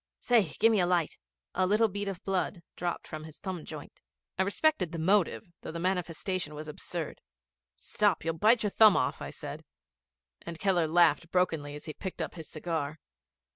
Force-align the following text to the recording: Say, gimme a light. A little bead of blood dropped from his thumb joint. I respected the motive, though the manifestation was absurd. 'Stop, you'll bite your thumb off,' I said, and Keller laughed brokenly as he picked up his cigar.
Say, 0.19 0.53
gimme 0.57 0.79
a 0.79 0.87
light. 0.87 1.19
A 1.53 1.67
little 1.67 1.87
bead 1.87 2.07
of 2.07 2.23
blood 2.23 2.63
dropped 2.75 3.07
from 3.07 3.25
his 3.25 3.37
thumb 3.37 3.63
joint. 3.65 3.99
I 4.35 4.41
respected 4.41 4.91
the 4.91 4.97
motive, 4.97 5.43
though 5.61 5.71
the 5.71 5.77
manifestation 5.77 6.55
was 6.55 6.67
absurd. 6.67 7.21
'Stop, 7.75 8.25
you'll 8.25 8.33
bite 8.39 8.63
your 8.63 8.71
thumb 8.71 8.97
off,' 8.97 9.21
I 9.21 9.29
said, 9.29 9.63
and 10.41 10.57
Keller 10.57 10.87
laughed 10.87 11.29
brokenly 11.29 11.75
as 11.75 11.85
he 11.85 11.93
picked 11.93 12.19
up 12.19 12.33
his 12.33 12.49
cigar. 12.49 12.97